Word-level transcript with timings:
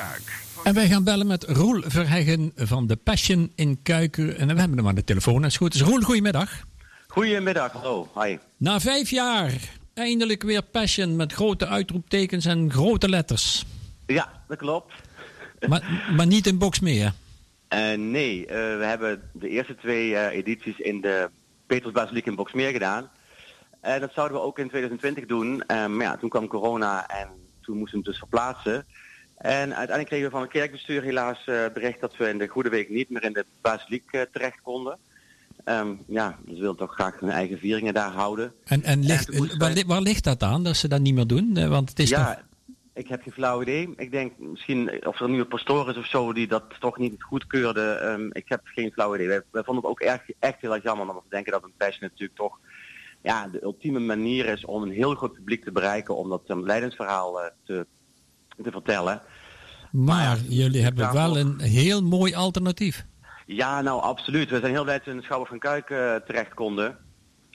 Kuik. 0.00 0.42
En 0.64 0.74
wij 0.74 0.86
gaan 0.88 1.04
bellen 1.04 1.26
met 1.26 1.44
Roel 1.44 1.82
Verheggen 1.86 2.52
van 2.56 2.86
de 2.86 2.96
Passion 2.96 3.52
in 3.54 3.82
Kuiken. 3.82 4.38
En 4.38 4.48
we 4.48 4.60
hebben 4.60 4.78
hem 4.78 4.88
aan 4.88 4.94
de 4.94 5.04
telefoon. 5.04 5.42
Dat 5.42 5.50
is 5.50 5.56
goed. 5.56 5.72
Dus 5.72 5.80
Roel, 5.82 6.00
goedemiddag. 6.00 6.50
Goedemiddag, 7.06 7.72
hallo. 7.72 8.08
Hi. 8.14 8.36
Na 8.56 8.80
vijf 8.80 9.10
jaar 9.10 9.52
eindelijk 9.94 10.42
weer 10.42 10.62
Passion 10.62 11.16
met 11.16 11.32
grote 11.32 11.66
uitroeptekens 11.66 12.44
en 12.44 12.72
grote 12.72 13.08
letters. 13.08 13.64
Ja, 14.06 14.42
dat 14.48 14.58
klopt. 14.58 14.92
Maar, 15.68 16.10
maar 16.16 16.26
niet 16.26 16.46
in 16.46 16.58
Boxmeer. 16.58 17.12
Uh, 17.74 17.92
nee, 17.96 18.40
uh, 18.40 18.48
we 18.52 18.84
hebben 18.84 19.22
de 19.32 19.48
eerste 19.48 19.74
twee 19.74 20.10
uh, 20.10 20.26
edities 20.26 20.78
in 20.78 21.00
de 21.00 21.30
Petrusbasiliek 21.66 22.26
in 22.26 22.34
Boxmeer 22.34 22.70
gedaan. 22.70 23.10
En 23.80 24.00
dat 24.00 24.12
zouden 24.12 24.36
we 24.36 24.42
ook 24.42 24.58
in 24.58 24.68
2020 24.68 25.26
doen. 25.26 25.62
maar 25.66 26.02
ja, 26.02 26.16
toen 26.16 26.28
kwam 26.28 26.46
corona 26.46 27.08
en 27.08 27.28
toen 27.60 27.76
moesten 27.78 27.98
we 27.98 28.04
hem 28.04 28.12
dus 28.12 28.18
verplaatsen. 28.18 28.86
En 29.40 29.74
uiteindelijk 29.74 30.06
kregen 30.06 30.26
we 30.26 30.32
van 30.32 30.40
het 30.40 30.50
kerkbestuur 30.50 31.02
helaas 31.02 31.44
bericht 31.44 32.00
dat 32.00 32.16
we 32.16 32.28
in 32.28 32.38
de 32.38 32.48
Goede 32.48 32.68
Week 32.68 32.88
niet 32.88 33.10
meer 33.10 33.24
in 33.24 33.32
de 33.32 33.44
basiliek 33.60 34.26
terecht 34.32 34.60
konden. 34.62 34.98
Um, 35.64 36.00
ja, 36.06 36.38
ze 36.48 36.54
willen 36.54 36.76
toch 36.76 36.94
graag 36.94 37.20
hun 37.20 37.30
eigen 37.30 37.58
vieringen 37.58 37.94
daar 37.94 38.10
houden. 38.10 38.52
En, 38.64 38.82
en, 38.82 39.04
ligt, 39.04 39.30
en 39.30 39.58
waar, 39.58 39.74
wij... 39.74 39.84
waar, 39.86 40.00
ligt 40.00 40.24
dat 40.24 40.42
aan, 40.42 40.64
dat 40.64 40.76
ze 40.76 40.88
dat 40.88 41.00
niet 41.00 41.14
meer 41.14 41.26
doen? 41.26 41.68
Want 41.68 41.88
het 41.88 41.98
is 41.98 42.08
ja, 42.08 42.34
toch... 42.34 42.44
ik 42.94 43.08
heb 43.08 43.22
geen 43.22 43.32
flauw 43.32 43.62
idee. 43.62 43.92
Ik 43.96 44.10
denk 44.10 44.32
misschien 44.38 45.06
of 45.06 45.16
er 45.16 45.24
een 45.24 45.30
nieuwe 45.30 45.46
pastoor 45.46 45.90
is 45.90 45.96
of 45.96 46.06
zo 46.06 46.32
die 46.32 46.46
dat 46.46 46.64
toch 46.80 46.98
niet 46.98 47.22
goedkeurde. 47.22 48.00
Um, 48.02 48.30
ik 48.32 48.48
heb 48.48 48.60
geen 48.64 48.92
flauw 48.92 49.14
idee. 49.14 49.28
Wij, 49.28 49.42
wij 49.50 49.62
vonden 49.62 49.82
het 49.82 49.92
ook 49.92 50.00
erg, 50.00 50.22
echt 50.38 50.60
heel 50.60 50.74
erg 50.74 50.82
jammer, 50.82 51.08
omdat 51.08 51.22
we 51.22 51.30
denken 51.30 51.52
dat 51.52 51.62
een 51.62 51.72
passion 51.76 52.08
natuurlijk 52.10 52.38
toch 52.38 52.58
ja, 53.22 53.48
de 53.48 53.62
ultieme 53.62 54.00
manier 54.00 54.46
is 54.46 54.64
om 54.64 54.82
een 54.82 54.92
heel 54.92 55.14
groot 55.14 55.32
publiek 55.32 55.64
te 55.64 55.72
bereiken, 55.72 56.16
om 56.16 56.28
dat 56.28 56.42
um, 56.46 56.64
leidensverhaal 56.64 57.40
uh, 57.40 57.46
te, 57.64 57.86
te 58.62 58.70
vertellen. 58.70 59.22
Maar, 59.90 60.38
jullie 60.48 60.82
hebben 60.82 61.12
wel 61.12 61.38
een 61.38 61.60
heel 61.60 62.02
mooi 62.02 62.34
alternatief. 62.34 63.04
Ja, 63.46 63.80
nou 63.80 64.02
absoluut. 64.02 64.50
We 64.50 64.58
zijn 64.60 64.72
heel 64.72 64.82
blij 64.82 64.96
dat 64.96 65.04
we 65.04 65.10
in 65.10 65.16
de 65.16 65.22
Schouwer 65.22 65.48
van 65.48 65.58
Kuik 65.58 65.90
uh, 65.90 66.14
terecht 66.14 66.54
konden. 66.54 66.98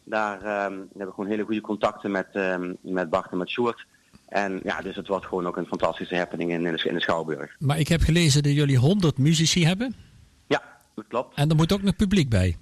Daar 0.04 0.38
um, 0.38 0.78
hebben 0.78 1.08
we 1.08 1.14
gewoon 1.14 1.30
hele 1.30 1.44
goede 1.44 1.62
contacten 1.62 2.12
met, 2.12 2.28
um, 2.34 2.78
met 2.82 3.10
Bart 3.10 3.32
en 3.32 3.38
met 3.38 3.50
Sjoerd. 3.50 3.86
En 4.28 4.60
ja, 4.64 4.82
dus 4.82 4.96
het 4.96 5.08
wordt 5.08 5.26
gewoon 5.26 5.48
ook 5.48 5.58
een 5.58 5.66
fantastische 5.66 6.16
happening 6.16 6.52
in, 6.52 6.66
in, 6.66 6.76
de, 6.76 6.84
in 6.84 6.94
de 6.94 7.02
Schouwburg. 7.02 7.56
Maar 7.60 7.80
ik 7.80 7.88
heb 7.88 8.02
gelezen 8.02 8.44
dat 8.44 8.54
jullie 8.54 8.78
100 8.78 9.18
muzici 9.18 9.66
hebben. 9.66 9.96
Ja, 10.48 10.62
dat 10.96 11.06
klopt. 11.08 11.38
En 11.38 11.50
er 11.50 11.56
moet 11.56 11.74
ook 11.74 11.82
nog 11.82 11.96
publiek 11.96 12.30
bij. 12.30 12.58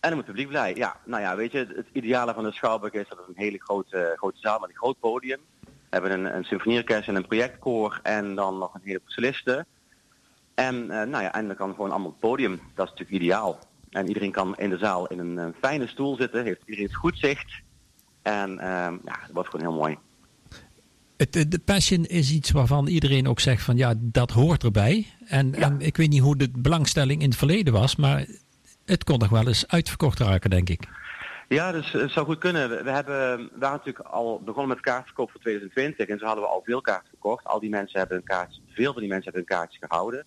En 0.00 0.10
er 0.10 0.16
moet 0.16 0.24
publiek 0.24 0.50
bij, 0.50 0.74
ja. 0.74 0.96
Nou 1.04 1.22
ja, 1.22 1.36
weet 1.36 1.52
je, 1.52 1.58
het 1.58 1.86
ideale 1.92 2.34
van 2.34 2.44
de 2.44 2.52
Schouwburg 2.52 2.92
is 2.92 3.08
dat 3.08 3.18
het 3.18 3.28
een 3.28 3.42
hele 3.42 3.58
grote, 3.58 4.12
grote 4.16 4.38
zaal 4.38 4.58
met 4.58 4.68
een 4.68 4.76
groot 4.76 5.00
podium. 5.00 5.40
We 5.60 5.61
hebben 5.92 6.12
een, 6.12 6.36
een 6.36 6.44
symfonieorkest 6.44 7.08
en 7.08 7.14
een 7.14 7.26
projectkoor 7.26 8.00
en 8.02 8.34
dan 8.34 8.58
nog 8.58 8.74
een 8.74 8.80
hele 8.84 9.00
solisten. 9.04 9.66
En 10.54 10.74
uh, 10.74 10.88
nou 10.88 11.22
ja, 11.22 11.32
en 11.34 11.46
dan 11.46 11.56
kan 11.56 11.70
gewoon 11.70 11.90
allemaal 11.90 12.10
het 12.10 12.18
podium. 12.18 12.60
Dat 12.74 12.84
is 12.84 12.90
natuurlijk 12.90 13.22
ideaal. 13.22 13.58
En 13.90 14.08
iedereen 14.08 14.30
kan 14.30 14.56
in 14.56 14.70
de 14.70 14.78
zaal 14.78 15.06
in 15.06 15.18
een, 15.18 15.36
een 15.36 15.54
fijne 15.60 15.86
stoel 15.86 16.16
zitten, 16.16 16.44
heeft 16.44 16.60
iedereen 16.64 16.94
goed 16.94 17.18
zicht. 17.18 17.52
En 18.22 18.50
uh, 18.50 18.58
ja, 19.04 19.18
dat 19.20 19.30
wordt 19.32 19.48
gewoon 19.50 19.66
heel 19.66 19.78
mooi. 19.78 19.98
Het, 21.16 21.50
de 21.50 21.58
passion 21.64 22.04
is 22.04 22.30
iets 22.30 22.50
waarvan 22.50 22.86
iedereen 22.86 23.28
ook 23.28 23.40
zegt 23.40 23.62
van 23.62 23.76
ja, 23.76 23.94
dat 23.96 24.30
hoort 24.30 24.64
erbij. 24.64 25.06
En, 25.26 25.50
ja. 25.50 25.58
en 25.58 25.80
ik 25.80 25.96
weet 25.96 26.08
niet 26.08 26.20
hoe 26.20 26.36
de 26.36 26.50
belangstelling 26.58 27.22
in 27.22 27.28
het 27.28 27.38
verleden 27.38 27.72
was, 27.72 27.96
maar 27.96 28.26
het 28.84 29.04
kon 29.04 29.18
nog 29.18 29.28
wel 29.28 29.46
eens 29.46 29.68
uitverkocht 29.68 30.18
raken, 30.18 30.50
denk 30.50 30.68
ik. 30.68 30.88
Ja, 31.52 31.72
dus 31.72 31.92
het 31.92 32.10
zou 32.10 32.26
goed 32.26 32.38
kunnen. 32.38 32.84
We, 32.84 32.90
hebben, 32.90 33.36
we 33.36 33.58
waren 33.58 33.76
natuurlijk 33.76 34.06
al 34.08 34.40
begonnen 34.40 34.68
met 34.68 34.80
kaartverkoop 34.80 35.30
voor 35.30 35.40
2020 35.40 36.08
en 36.08 36.18
zo 36.18 36.26
hadden 36.26 36.44
we 36.44 36.50
al 36.50 36.62
veel 36.64 36.80
kaarten 36.80 37.08
verkocht. 37.08 37.44
Al 37.44 37.60
die 37.60 37.70
mensen 37.70 37.98
hebben 37.98 38.16
een 38.16 38.24
kaart, 38.24 38.60
veel 38.68 38.92
van 38.92 39.00
die 39.00 39.10
mensen 39.10 39.32
hebben 39.32 39.40
een 39.40 39.58
kaartje 39.58 39.86
gehouden. 39.86 40.24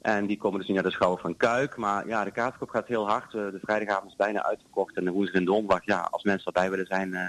En 0.00 0.26
die 0.26 0.36
komen 0.36 0.58
dus 0.58 0.68
nu 0.68 0.74
naar 0.74 0.82
de 0.82 0.90
schouw 0.90 1.16
van 1.16 1.36
Kuik. 1.36 1.76
Maar 1.76 2.06
ja, 2.06 2.24
de 2.24 2.30
kaartverkoop 2.30 2.68
gaat 2.68 2.86
heel 2.86 3.08
hard. 3.08 3.30
De 3.30 3.58
vrijdagavond 3.62 4.10
is 4.10 4.16
bijna 4.16 4.44
uitverkocht. 4.44 4.96
En 4.96 5.04
de 5.04 5.10
woensdag 5.10 5.40
en 5.40 5.44
donderdag, 5.44 5.84
ja, 5.84 6.08
als 6.10 6.22
mensen 6.22 6.46
erbij 6.46 6.70
willen 6.70 6.86
zijn, 6.86 7.08
uh, 7.08 7.26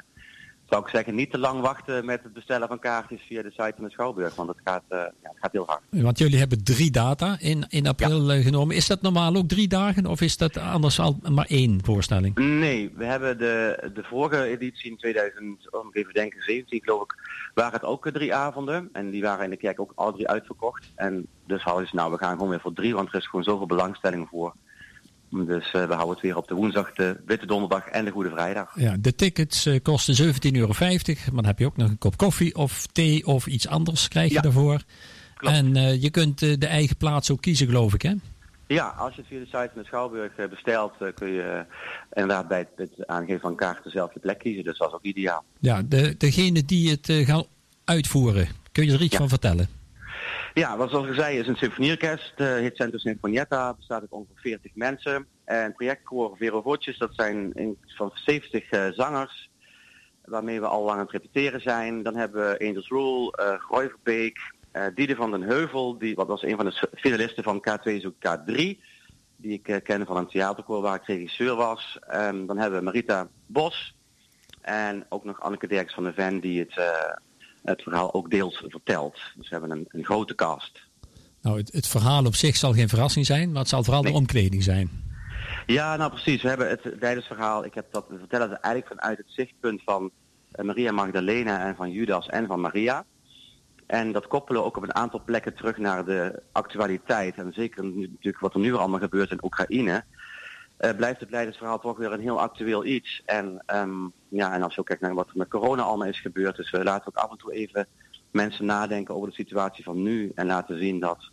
zou 0.70 0.84
ik 0.84 0.90
zeggen, 0.90 1.16
niet 1.16 1.32
te 1.32 1.38
lang 1.38 1.62
wachten 1.62 2.06
met 2.06 2.24
het 2.24 2.34
bestellen 2.34 2.68
van 2.68 2.80
kaartjes 2.80 3.22
via 3.28 3.42
de 3.42 3.52
site 3.52 3.74
van 3.76 3.86
de 3.86 3.92
Schouwburg. 3.92 4.36
Want 4.36 4.50
het 4.50 4.58
gaat, 4.64 4.84
uh, 4.90 4.98
ja, 4.98 5.12
het 5.22 5.38
gaat 5.42 5.52
heel 5.52 5.66
hard. 5.66 5.82
Want 5.90 6.18
jullie 6.18 6.40
hebben 6.40 6.64
drie 6.64 6.92
data 6.92 7.36
in, 7.40 7.66
in 7.70 7.88
april 7.88 8.32
ja. 8.32 8.42
genomen. 8.42 8.76
Is 8.76 8.88
dat 8.88 9.02
normaal 9.02 9.36
ook 9.36 9.48
drie 9.48 9.68
dagen 9.68 10.06
of 10.06 10.22
is 10.22 10.38
dat 10.38 10.58
anders 10.58 11.00
al 11.00 11.20
maar 11.30 11.46
één 11.46 11.80
voorstelling? 11.84 12.36
Nee, 12.36 12.94
we 12.96 13.06
hebben 13.06 13.38
de, 13.38 13.90
de 13.94 14.04
vorige 14.04 14.44
editie 14.44 14.92
in 14.92 14.98
2000, 14.98 15.74
oh, 15.74 15.86
even 15.92 16.14
denken, 16.14 16.42
17 16.42 16.82
geloof 16.84 17.04
ik, 17.04 17.16
waren 17.54 17.74
het 17.74 17.84
ook 17.84 18.10
drie 18.10 18.36
avonden. 18.36 18.90
En 18.94 19.10
die 19.10 19.22
waren 19.22 19.44
in 19.44 19.50
de 19.50 19.58
kerk 19.58 19.80
ook 19.80 19.92
al 19.96 20.14
drie 20.14 20.28
uitverkocht. 20.28 20.92
En 20.96 21.28
dus 21.46 21.64
hadden 21.64 21.88
ze, 21.88 21.96
nou, 21.96 22.12
we 22.12 22.18
gaan 22.18 22.34
gewoon 22.34 22.50
weer 22.50 22.60
voor 22.60 22.74
drie, 22.74 22.96
want 22.96 23.10
er 23.10 23.16
is 23.16 23.28
gewoon 23.28 23.46
zoveel 23.46 23.66
belangstelling 23.66 24.28
voor. 24.30 24.54
Dus 25.44 25.66
uh, 25.66 25.72
we 25.72 25.94
houden 25.94 26.10
het 26.10 26.22
weer 26.22 26.38
op 26.38 26.48
de 26.48 26.56
woensdag, 26.56 26.94
de 26.94 27.22
witte 27.26 27.46
donderdag 27.46 27.88
en 27.88 28.06
de 28.06 28.12
goede 28.12 28.30
vrijdag. 28.30 28.72
Ja, 28.76 28.96
de 29.00 29.16
tickets 29.16 29.68
uh, 29.68 29.80
kosten 29.84 30.34
17,50 30.34 30.34
euro. 30.52 30.74
Maar 30.78 31.16
dan 31.34 31.46
heb 31.46 31.60
je 31.60 31.66
ook 31.66 31.78
nog 31.78 31.90
een 31.90 31.98
kop 31.98 32.18
koffie 32.18 32.56
of 32.56 32.86
thee 32.86 33.26
of 33.26 33.48
iets 33.48 33.68
anders 33.68 34.08
krijg 34.08 34.28
je 34.28 34.34
ja, 34.34 34.42
daarvoor. 34.42 34.82
Klopt. 35.36 35.56
En 35.56 35.76
uh, 35.76 36.02
je 36.02 36.10
kunt 36.10 36.40
de 36.40 36.68
eigen 36.68 36.98
plaats 36.98 37.32
ook 37.32 37.42
kiezen, 37.42 37.68
geloof 37.68 37.94
ik, 37.94 38.02
hè? 38.02 38.14
Ja, 38.68 38.88
als 38.88 39.16
je 39.16 39.22
het 39.22 39.30
via 39.30 39.40
de 39.40 39.46
site 39.46 39.70
van 39.74 39.82
de 39.82 39.88
Schouwburg 39.88 40.32
bestelt, 40.50 40.94
kun 41.16 41.32
je 41.32 41.66
inderdaad 42.14 42.48
bij 42.48 42.68
het 42.76 43.08
aangeven 43.08 43.42
van 43.42 43.56
kaarten 43.56 43.92
zelf 43.92 44.14
je 44.14 44.20
plek 44.20 44.40
kiezen. 44.40 44.64
Dus 44.64 44.78
dat 44.78 44.88
is 44.88 44.94
ook 44.94 45.04
ideaal. 45.04 45.44
Ja, 45.60 45.82
de, 45.82 46.16
degene 46.18 46.66
die 46.66 46.90
het 46.90 47.28
gaan 47.28 47.44
uitvoeren, 47.84 48.48
kun 48.72 48.86
je 48.86 48.94
er 48.94 49.02
iets 49.02 49.12
ja. 49.12 49.18
van 49.18 49.30
vertellen? 49.30 49.70
Ja, 50.56 50.78
wat 50.78 50.90
zoals 50.90 51.08
ik 51.08 51.14
zei 51.14 51.38
is 51.38 51.48
een 51.48 51.56
symfonieorkest. 51.56 52.34
Uh, 52.38 52.60
het 52.60 52.76
Centro 52.76 52.98
Sinfonietta 52.98 53.74
bestaat 53.74 54.02
uit 54.02 54.12
ongeveer 54.12 54.40
40 54.42 54.76
mensen. 54.76 55.28
En 55.46 55.74
projectkoor 55.74 56.38
Vero 56.38 56.62
Voetjes, 56.62 56.98
dat 56.98 57.16
zijn 57.16 57.54
van 57.86 58.12
70 58.14 58.72
uh, 58.72 58.88
zangers. 58.92 59.50
Waarmee 60.26 60.60
we 60.60 60.68
al 60.68 60.84
lang 60.84 61.00
aan 61.00 61.04
het 61.04 61.12
repeteren 61.12 61.62
zijn. 61.62 62.04
Dan 62.04 62.16
hebben 62.16 62.50
we 62.50 62.68
Angels 62.68 62.90
Rule, 62.90 63.40
uh, 63.40 63.62
Roy 63.70 63.90
Verbeek, 63.90 64.38
uh, 64.74 64.86
Diede 64.96 65.16
van 65.16 65.32
den 65.32 65.42
Heuvel. 65.42 65.98
Die, 65.98 66.16
wat 66.16 66.28
was 66.28 66.44
een 66.44 66.56
van 66.56 66.66
de 66.66 66.90
finalisten 66.94 67.44
van 67.44 67.66
K2 67.70 68.02
zoek 68.02 68.16
K3. 68.16 68.54
Die 69.36 69.62
ik 69.64 69.84
ken 69.84 70.06
van 70.06 70.18
een 70.18 70.28
theaterkoor 70.28 70.82
waar 70.82 70.96
ik 70.96 71.06
regisseur 71.08 71.56
was. 71.56 72.00
Um, 72.14 72.46
dan 72.46 72.58
hebben 72.58 72.80
we 72.80 72.86
Marita 72.86 73.28
Bos. 73.46 73.96
En 74.62 75.06
ook 75.10 75.24
nog 75.24 75.42
Anneke 75.42 75.68
Derks 75.68 75.94
van 75.94 76.04
de 76.04 76.14
Ven 76.14 76.40
die 76.40 76.60
het 76.60 76.78
het 77.66 77.82
verhaal 77.82 78.14
ook 78.14 78.30
deels 78.30 78.64
vertelt. 78.68 79.14
Dus 79.14 79.50
we 79.50 79.58
hebben 79.58 79.72
een, 79.72 79.86
een 79.88 80.06
grote 80.06 80.36
cast. 80.36 80.88
Nou, 81.42 81.58
het, 81.58 81.74
het, 81.74 81.88
verhaal 81.88 82.26
op 82.26 82.36
zich 82.36 82.56
zal 82.56 82.74
geen 82.74 82.90
verrassing 82.90 83.26
zijn, 83.26 83.52
maar 83.52 83.60
het 83.60 83.70
zal 83.70 83.84
vooral 83.84 84.02
nee. 84.02 84.12
de 84.12 84.18
omkleding 84.18 84.64
zijn. 84.64 84.90
Ja, 85.66 85.96
nou 85.96 86.12
precies. 86.12 86.42
We 86.42 86.48
hebben 86.48 86.70
het 86.70 87.00
tijdens 87.00 87.26
verhaal, 87.26 87.66
ik 87.66 87.74
heb 87.74 87.86
dat, 87.92 88.06
we 88.10 88.18
vertellen 88.18 88.50
het 88.50 88.60
eigenlijk 88.60 89.00
vanuit 89.00 89.18
het 89.18 89.28
zichtpunt 89.30 89.82
van 89.84 90.12
uh, 90.56 90.66
Maria 90.66 90.92
Magdalena 90.92 91.66
en 91.66 91.76
van 91.76 91.92
Judas 91.92 92.28
en 92.28 92.48
van 92.48 92.60
Maria. 92.60 93.06
En 93.88 94.12
dat 94.12 94.28
koppelen 94.28 94.62
we 94.62 94.68
ook 94.68 94.78
op 94.78 94.84
een 94.84 94.96
aantal 94.96 95.22
plekken 95.26 95.56
terug 95.56 95.78
naar 95.78 96.06
de 96.06 96.42
actualiteit. 96.52 97.36
En 97.36 97.54
zeker 97.54 97.84
natuurlijk 97.84 98.40
wat 98.40 98.54
er 98.54 98.60
nu 98.60 98.74
allemaal 98.74 99.00
gebeurt 99.00 99.32
in 99.32 99.44
Oekraïne. 99.44 100.04
Uh, 100.80 100.92
blijft 100.96 101.20
het 101.20 101.30
leidersverhaal 101.30 101.80
toch 101.80 101.98
weer 101.98 102.12
een 102.12 102.20
heel 102.20 102.40
actueel 102.40 102.86
iets. 102.86 103.22
En, 103.26 103.64
um, 103.76 104.14
ja, 104.30 104.54
en 104.54 104.62
als 104.62 104.74
je 104.74 104.80
ook 104.80 104.86
kijkt 104.86 105.02
naar 105.02 105.14
wat 105.14 105.30
er 105.30 105.38
met 105.38 105.48
corona 105.48 105.82
allemaal 105.82 106.08
is 106.08 106.22
gebeurd. 106.22 106.56
Dus 106.56 106.72
we 106.72 106.84
laten 106.84 107.08
ook 107.08 107.24
af 107.24 107.32
en 107.32 107.38
toe 107.38 107.54
even 107.54 107.88
mensen 108.32 108.66
nadenken 108.66 109.16
over 109.16 109.30
de 109.30 109.36
situatie 109.36 109.84
van 109.84 110.04
nu. 110.04 110.32
En 110.36 110.46
laten 110.46 110.78
zien 110.78 111.00
dat 111.00 111.32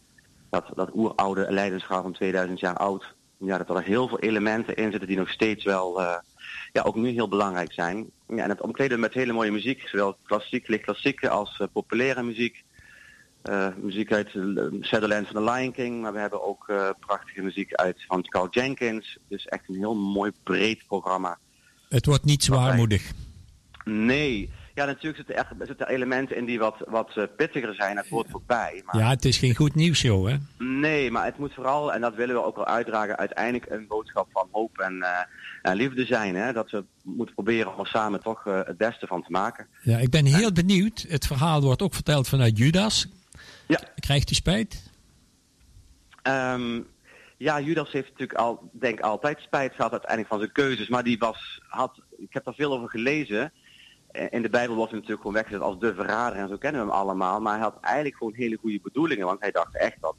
dat, 0.50 0.70
dat 0.74 0.90
oeroude 0.94 1.46
leidersverhaal 1.48 2.02
van 2.02 2.12
2000 2.12 2.60
jaar 2.60 2.76
oud. 2.76 3.14
Ja, 3.36 3.58
dat 3.58 3.70
er 3.70 3.82
heel 3.82 4.08
veel 4.08 4.18
elementen 4.18 4.76
in 4.76 4.90
zitten 4.90 5.08
die 5.08 5.18
nog 5.18 5.30
steeds 5.30 5.64
wel 5.64 6.00
uh, 6.00 6.14
ja, 6.72 6.82
ook 6.82 6.94
nu 6.94 7.08
heel 7.08 7.28
belangrijk 7.28 7.72
zijn. 7.72 8.10
Ja, 8.28 8.42
en 8.42 8.48
het 8.48 8.60
omkleden 8.60 9.00
met 9.00 9.14
hele 9.14 9.32
mooie 9.32 9.50
muziek. 9.50 9.88
Zowel 9.88 10.16
klassiek, 10.22 10.68
licht 10.68 10.84
klassieke 10.84 11.28
als 11.28 11.58
uh, 11.58 11.66
populaire 11.72 12.22
muziek. 12.22 12.64
Uh, 13.50 13.68
muziek 13.76 14.12
uit 14.12 14.28
Shadowlands 14.82 15.30
van 15.30 15.44
The 15.44 15.52
Lion 15.52 15.72
King, 15.72 16.02
maar 16.02 16.12
we 16.12 16.18
hebben 16.18 16.44
ook 16.46 16.68
uh, 16.68 16.88
prachtige 17.00 17.42
muziek 17.42 17.74
uit 17.74 18.04
van 18.06 18.22
Carl 18.22 18.48
Jenkins. 18.50 19.18
Dus 19.28 19.46
echt 19.46 19.68
een 19.68 19.74
heel 19.74 19.94
mooi 19.94 20.32
breed 20.42 20.86
programma. 20.86 21.38
Het 21.88 22.06
wordt 22.06 22.24
niet 22.24 22.44
zwaarmoedig. 22.44 23.12
Nee. 23.84 24.50
Ja, 24.74 24.84
natuurlijk 24.84 25.16
zitten 25.16 25.36
er, 25.36 25.66
zitten 25.66 25.88
elementen 25.88 26.36
in 26.36 26.44
die 26.44 26.58
wat, 26.58 26.76
wat 26.86 27.36
pittiger 27.36 27.74
zijn. 27.74 27.96
Het 27.96 28.08
hoort 28.08 28.30
voorbij. 28.30 28.82
Maar... 28.84 29.00
Ja, 29.00 29.08
het 29.08 29.24
is 29.24 29.38
geen 29.38 29.54
goed 29.54 29.74
nieuws, 29.74 30.00
joh, 30.00 30.28
hè? 30.28 30.36
Nee, 30.64 31.10
maar 31.10 31.24
het 31.24 31.38
moet 31.38 31.54
vooral, 31.54 31.92
en 31.92 32.00
dat 32.00 32.14
willen 32.14 32.34
we 32.34 32.44
ook 32.44 32.56
wel 32.56 32.66
uitdragen, 32.66 33.16
uiteindelijk 33.16 33.70
een 33.70 33.86
boodschap 33.86 34.28
van 34.32 34.48
hoop 34.50 34.78
en, 34.78 35.04
en 35.62 35.76
liefde 35.76 36.04
zijn. 36.04 36.34
Hè? 36.34 36.52
Dat 36.52 36.70
we 36.70 36.84
moeten 37.02 37.34
proberen 37.34 37.74
om 37.74 37.80
er 37.80 37.86
samen 37.86 38.20
toch 38.20 38.44
het 38.44 38.76
beste 38.76 39.06
van 39.06 39.22
te 39.22 39.30
maken. 39.30 39.66
Ja, 39.82 39.98
ik 39.98 40.10
ben 40.10 40.24
heel 40.24 40.48
en... 40.48 40.54
benieuwd. 40.54 41.04
Het 41.08 41.26
verhaal 41.26 41.62
wordt 41.62 41.82
ook 41.82 41.94
verteld 41.94 42.28
vanuit 42.28 42.58
Judas. 42.58 43.08
Ja. 43.66 43.80
Krijgt 43.94 44.28
hij 44.28 44.34
spijt? 44.34 44.90
Um, 46.22 46.86
ja, 47.36 47.60
Judas 47.60 47.92
heeft 47.92 48.10
natuurlijk 48.10 48.38
al, 48.38 48.70
denk 48.72 49.00
altijd 49.00 49.40
spijt 49.40 49.74
gehad 49.74 49.90
uiteindelijk 49.90 50.30
van 50.30 50.38
zijn 50.38 50.52
keuzes. 50.52 50.88
Maar 50.88 51.02
die 51.02 51.18
was, 51.18 51.60
had, 51.68 52.00
ik 52.16 52.32
heb 52.32 52.44
daar 52.44 52.54
veel 52.54 52.72
over 52.72 52.88
gelezen. 52.88 53.52
in 54.30 54.42
de 54.42 54.50
Bijbel 54.50 54.74
wordt 54.74 54.90
hij 54.90 55.00
natuurlijk 55.00 55.26
gewoon 55.26 55.42
weggezet 55.42 55.60
als 55.60 55.78
de 55.78 55.94
verrader 55.94 56.38
en 56.38 56.48
zo 56.48 56.56
kennen 56.56 56.80
we 56.80 56.86
hem 56.86 56.96
allemaal. 56.96 57.40
Maar 57.40 57.52
hij 57.52 57.62
had 57.62 57.80
eigenlijk 57.80 58.16
gewoon 58.16 58.34
hele 58.34 58.58
goede 58.60 58.80
bedoelingen, 58.82 59.26
want 59.26 59.40
hij 59.40 59.50
dacht 59.50 59.76
echt 59.76 59.96
dat 60.00 60.14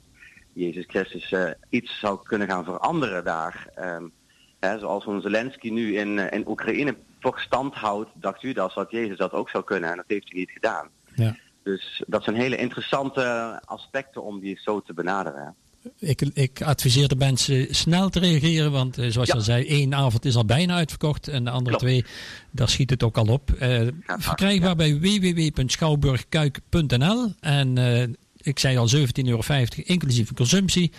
Jezus 0.54 0.86
Christus 0.88 1.32
uh, 1.32 1.50
iets 1.70 2.00
zou 2.00 2.20
kunnen 2.24 2.48
gaan 2.48 2.64
veranderen 2.64 3.24
daar. 3.24 3.68
Um, 3.80 4.12
hè, 4.60 4.80
zoals 4.80 5.04
zo'n 5.04 5.22
Zelensky 5.22 5.70
nu 5.70 5.98
in, 5.98 6.18
uh, 6.18 6.32
in 6.32 6.48
Oekraïne 6.48 6.96
toch 7.20 7.40
stand 7.40 7.74
houdt, 7.74 8.10
dacht 8.14 8.42
Judas 8.42 8.74
dat 8.74 8.92
Jezus 8.92 9.18
dat 9.18 9.32
ook 9.32 9.50
zou 9.50 9.64
kunnen 9.64 9.90
en 9.90 9.96
dat 9.96 10.06
heeft 10.08 10.30
hij 10.30 10.40
niet 10.40 10.52
gedaan. 10.52 10.90
Ja. 11.16 11.36
Dus 11.64 12.04
dat 12.08 12.24
zijn 12.24 12.36
hele 12.36 12.58
interessante 12.58 13.22
aspecten 13.66 14.24
om 14.24 14.40
die 14.40 14.60
zo 14.62 14.82
te 14.82 14.94
benaderen. 14.94 15.56
Ik, 16.00 16.22
ik 16.22 16.62
adviseer 16.62 17.08
de 17.08 17.16
mensen 17.16 17.76
snel 17.76 18.10
te 18.10 18.20
reageren, 18.20 18.72
want 18.72 18.98
uh, 18.98 19.12
zoals 19.12 19.28
ja. 19.28 19.34
je 19.34 19.40
al 19.40 19.46
zei, 19.46 19.68
één 19.68 19.96
avond 19.96 20.26
is 20.26 20.36
al 20.36 20.46
bijna 20.46 20.76
uitverkocht 20.76 21.28
en 21.28 21.44
de 21.44 21.50
andere 21.50 21.78
Klopt. 21.78 21.84
twee, 21.84 22.06
daar 22.52 22.70
schiet 22.70 22.90
het 22.90 23.04
ook 23.04 23.18
al 23.18 23.28
op. 23.28 23.52
Uh, 23.62 23.88
verkrijgbaar 24.06 24.70
ja. 24.70 24.76
bij 24.76 25.00
www.schouwburgkuik.nl 25.00 27.34
en 27.40 27.78
uh, 27.78 28.04
ik 28.38 28.60
zei 28.60 28.78
al 28.78 28.90
17,50 28.96 29.04
euro 29.26 29.42
inclusief 29.84 30.34
consumptie. 30.34 30.92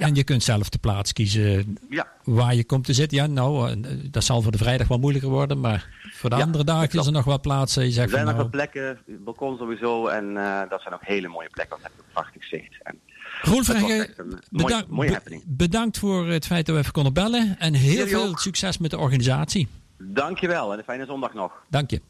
En 0.00 0.14
je 0.14 0.24
kunt 0.24 0.42
zelf 0.42 0.68
de 0.68 0.78
plaats 0.78 1.12
kiezen 1.12 1.78
waar 2.24 2.54
je 2.54 2.64
komt 2.64 2.84
te 2.84 2.92
zitten. 2.92 3.18
Ja, 3.18 3.26
nou, 3.26 3.80
dat 4.10 4.24
zal 4.24 4.42
voor 4.42 4.52
de 4.52 4.58
vrijdag 4.58 4.88
wel 4.88 4.98
moeilijker 4.98 5.30
worden, 5.30 5.60
maar 5.60 5.88
voor 6.12 6.30
de 6.30 6.36
andere 6.36 6.64
dagen 6.64 6.98
is 6.98 7.06
er 7.06 7.12
nog 7.12 7.24
wat 7.24 7.42
plaatsen. 7.42 7.84
Je 7.84 7.90
zegt 7.90 8.06
er 8.06 8.12
zijn 8.12 8.24
nog 8.24 8.34
nou, 8.34 8.44
wat 8.44 8.52
plekken, 8.52 8.98
balkon 9.06 9.56
sowieso, 9.56 10.06
en 10.06 10.34
dat 10.68 10.80
zijn 10.80 10.94
ook 10.94 11.04
hele 11.04 11.28
mooie 11.28 11.48
plekken, 11.50 11.78
want 11.78 11.82
hebt 11.82 11.98
een 11.98 12.12
prachtig 12.12 12.44
zicht. 12.44 12.82
En 12.82 12.98
Roel 13.42 13.62
bedankt, 14.50 15.44
bedankt 15.46 15.98
voor 15.98 16.28
het 16.28 16.46
feit 16.46 16.66
dat 16.66 16.74
we 16.74 16.80
even 16.80 16.92
konden 16.92 17.12
bellen. 17.12 17.56
En 17.58 17.74
heel 17.74 18.06
veel 18.06 18.36
succes 18.36 18.78
met 18.78 18.90
de 18.90 18.98
organisatie. 18.98 19.68
Dankjewel 19.98 20.72
en 20.72 20.78
een 20.78 20.84
fijne 20.84 21.06
zondag 21.06 21.34
nog. 21.34 21.52
Dank 21.68 21.90
je. 21.90 22.00